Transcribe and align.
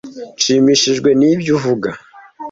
Nshimishijwe 0.37 1.09
nibyo 1.19 1.51
uvuga. 1.57 1.89